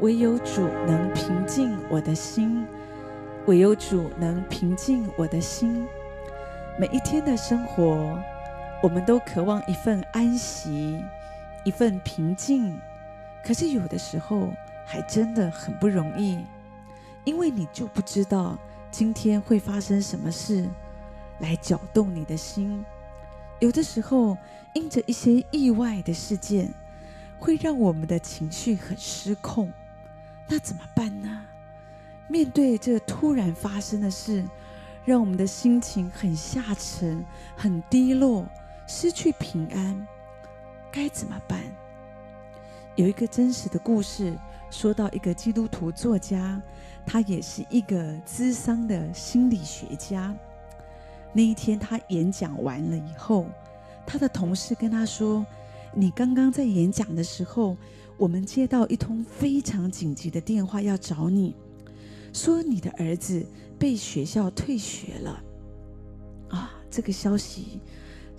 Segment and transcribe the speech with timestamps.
[0.00, 2.66] 唯有主能平静我的心，
[3.46, 5.86] 唯有主能平静我的心。
[6.78, 8.18] 每一天的生活，
[8.82, 10.98] 我们都渴望一份安息，
[11.64, 12.76] 一份平静。
[13.44, 14.48] 可是有的时候
[14.86, 16.44] 还真的很不容易，
[17.24, 18.58] 因为你就不知道
[18.90, 20.68] 今天会发生什么事
[21.38, 22.84] 来搅动你的心。
[23.60, 24.36] 有的时候，
[24.74, 26.72] 因着一些意外的事件，
[27.38, 29.72] 会让我们的情绪很失控。
[30.48, 31.44] 那怎么办呢？
[32.28, 34.44] 面对这突然发生的事，
[35.04, 37.24] 让我们的心情很下沉、
[37.56, 38.46] 很低落，
[38.86, 40.06] 失去平安，
[40.90, 41.60] 该怎么办？
[42.96, 44.36] 有一个真实的故事，
[44.70, 46.60] 说到一个基督徒作家，
[47.06, 50.34] 他也是一个资商的心理学家。
[51.32, 53.46] 那一天他演讲完了以后，
[54.06, 55.44] 他的同事跟他说
[55.92, 57.76] ：“你刚刚在演讲的时候，
[58.22, 61.56] 我们接到一通非常紧急的电话要找你，
[62.32, 63.44] 说你的儿子。”
[63.82, 65.42] 被学校退学了
[66.50, 66.70] 啊！
[66.88, 67.80] 这个消息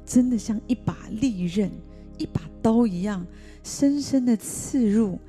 [0.05, 1.69] 真的像一把利刃、
[2.17, 3.27] 一把刀一样，
[3.61, 5.19] 深深的刺入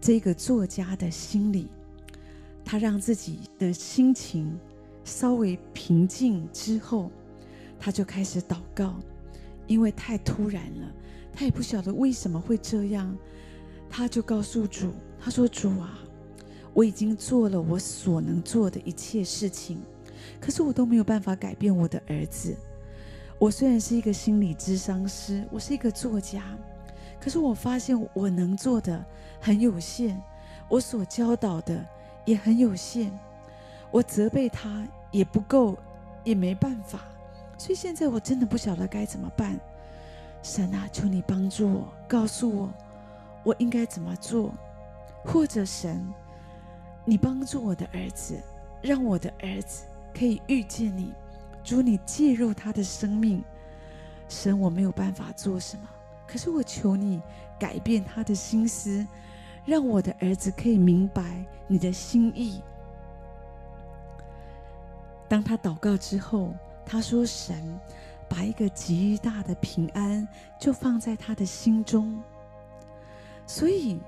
[0.00, 1.68] 这个作家的心里。
[2.64, 4.58] 他让自己的心情
[5.04, 7.10] 稍微平静之后，
[7.78, 8.94] 他就开始祷告，
[9.66, 10.90] 因为太突然了，
[11.30, 13.14] 他也不晓得为什么会这样。
[13.90, 15.98] 他就告诉主，他说：“主啊。”
[16.74, 19.78] 我已经做了我所能做的一切事情，
[20.40, 22.54] 可是我都没有办法改变我的儿子。
[23.36, 26.44] 我虽然是一个心理咨商师，我是一个作家，
[27.20, 29.04] 可是我发现我能做的
[29.40, 30.16] 很有限，
[30.68, 31.84] 我所教导的
[32.24, 33.10] 也很有限，
[33.90, 35.76] 我责备他也不够，
[36.22, 37.00] 也没办法。
[37.56, 39.58] 所以现在我真的不晓得该怎么办。
[40.44, 42.72] 神啊，求你帮助我，告诉我
[43.44, 44.52] 我应该怎么做，
[45.24, 46.06] 或者神。
[47.04, 48.38] 你帮助我的儿子，
[48.82, 51.12] 让我的儿子可以遇见你。
[51.64, 53.42] 主，你介入他的生命。
[54.28, 55.88] 神，我没有办法做什么，
[56.26, 57.22] 可是我求你
[57.58, 59.06] 改变他的心思，
[59.64, 62.62] 让我的儿子可以明白你的心意。
[65.28, 66.54] 当他祷告之后，
[66.84, 67.78] 他说：“神
[68.28, 70.26] 把一个极大的平安
[70.58, 72.22] 就放在他的心中。”
[73.48, 73.98] 所以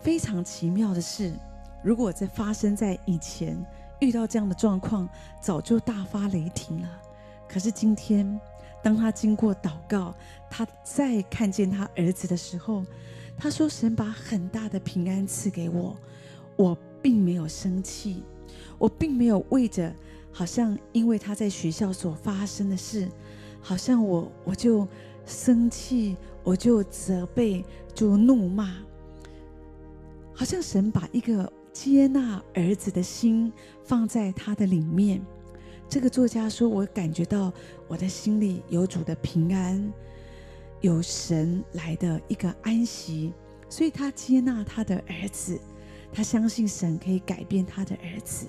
[0.00, 1.34] 非常奇妙的是。
[1.84, 3.58] 如果在发生在以前
[3.98, 5.08] 遇到这样的状况，
[5.40, 6.88] 早就大发雷霆了。
[7.48, 8.40] 可是今天，
[8.84, 10.14] 当他经过祷告，
[10.48, 12.84] 他再看见他儿子的时候，
[13.36, 15.96] 他说：“神把很大的平安赐给我，
[16.54, 18.22] 我并没有生气，
[18.78, 19.92] 我并没有为着
[20.30, 23.08] 好像因为他在学校所发生的事，
[23.60, 24.86] 好像我我就
[25.26, 28.72] 生气，我就责备，就怒骂，
[30.34, 33.50] 好像神把一个。”接纳儿子的心
[33.82, 35.24] 放在他的里面。
[35.88, 37.50] 这个作家说：“我感觉到
[37.88, 39.90] 我的心里有主的平安，
[40.82, 43.32] 有神来的一个安息，
[43.70, 45.58] 所以他接纳他的儿子，
[46.12, 48.46] 他相信神可以改变他的儿子。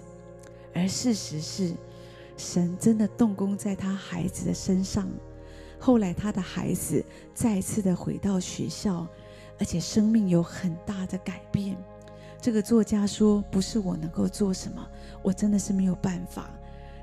[0.74, 1.74] 而事实是，
[2.36, 5.08] 神真的动工在他孩子的身上。
[5.86, 9.06] 后来，他的孩子再次的回到学校，
[9.60, 11.76] 而且生命有很大的改变。”
[12.40, 14.82] 这个作家说：“不是我能够做什么，
[15.22, 16.50] 我真的是没有办法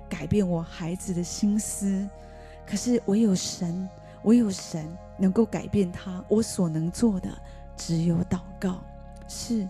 [0.09, 2.09] 改变我孩子的心思。
[2.67, 3.87] 可是唯有神，
[4.23, 4.87] 唯有神
[5.19, 6.25] 能够改变他。
[6.27, 7.29] 我所能做的
[7.77, 8.83] 只有祷告。
[9.29, 9.69] 是，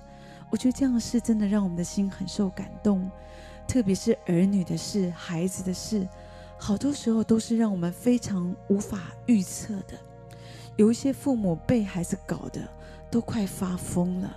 [0.50, 3.10] 我觉得这样的事真的让我们的心很受感动。
[3.66, 6.06] 特别是儿女的事、孩子的事，
[6.62, 9.98] 好多时候都是让我们非常无法预测的。
[10.76, 12.60] 有一些父母被孩子搞得
[13.10, 14.36] 都快发疯了。”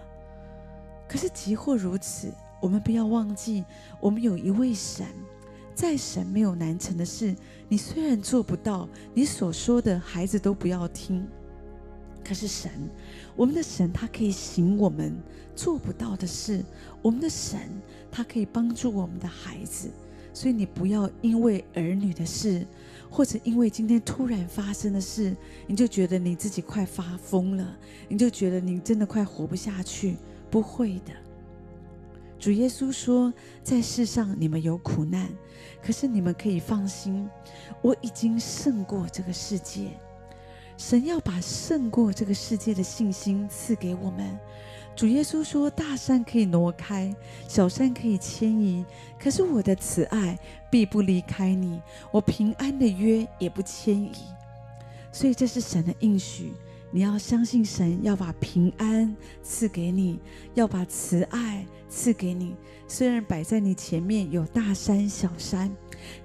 [1.06, 3.66] 可是，即或如此，我们不要忘记，
[4.00, 5.06] 我们有一位神，
[5.75, 7.35] 在神没有难成的事。
[7.67, 11.28] 你虽然做不到，你所说的孩子都不要听。
[12.23, 12.72] 可是神，
[13.35, 15.13] 我们的神，他可以行我们
[15.55, 16.64] 做不到的事。
[17.02, 17.59] 我们的神，
[18.09, 19.91] 他可以帮助我们的孩子。
[20.34, 22.66] 所以你不要因为儿女的事，
[23.09, 25.35] 或者因为今天突然发生的事，
[25.68, 27.78] 你就觉得你自己快发疯了，
[28.09, 30.18] 你就觉得你真的快活不下去。
[30.50, 31.12] 不会的，
[32.40, 33.34] 主耶稣说，
[33.64, 35.28] 在世上你们有苦难，
[35.82, 37.28] 可是你们可以放心，
[37.82, 39.88] 我已经胜过这个世界。
[40.78, 44.38] 神要把胜过这个世界的信心赐给我们。
[44.95, 47.13] 主耶稣说，大山可以挪开，
[47.47, 48.85] 小山可以迁移，
[49.19, 50.37] 可是我的慈爱
[50.69, 51.81] 必不离开你，
[52.11, 54.13] 我平安的约也不迁移。
[55.11, 56.53] 所以这是神的应许。
[56.91, 60.19] 你要相信神要把平安赐给你，
[60.53, 62.55] 要把慈爱赐给你。
[62.87, 65.75] 虽然摆在你前面有大山小山，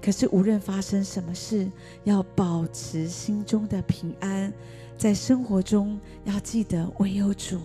[0.03, 1.73] 可是无论发生什么事，
[2.05, 4.53] 要保持心中的平安。
[4.99, 7.61] 在生活中要记得，唯有主，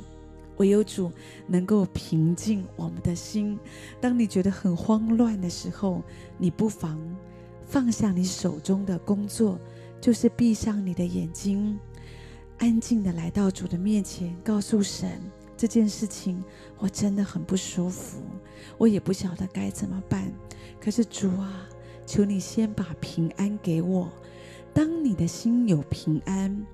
[0.57, 1.11] 唯有主
[1.47, 3.59] 能够平静我们的心。
[3.99, 6.01] 当你觉得很慌乱的时候，
[6.37, 6.99] 你不妨
[7.65, 9.59] 放下你手中的工作，
[9.99, 11.77] 就是闭上你的眼睛。
[12.59, 15.19] 安静的来到主的面前，告诉神
[15.57, 16.41] 这件事情，
[16.77, 18.21] 我真的很不舒服，
[18.77, 20.31] 我也不晓得该怎么办。
[20.79, 21.67] 可是主啊，
[22.05, 24.09] 求你先把平安给我。
[24.73, 26.65] 当你的心有平安，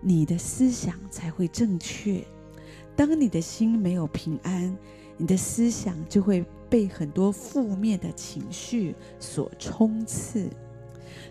[0.00, 2.24] 你的思想才会正确。
[2.96, 4.76] 当你的心没有平安，
[5.16, 10.48] 你的思想就会被很多负面的情绪所冲刺。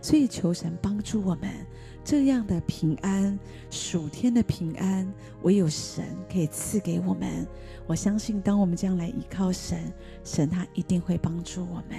[0.01, 1.49] 所以求神帮助我们。
[2.05, 3.39] 这样的平安，
[3.69, 5.09] 属天的平安，
[5.43, 7.47] 唯有神可以赐给我们。
[7.87, 9.79] 我相信，当我们将来依靠神，
[10.21, 11.97] 神他一定会帮助我们。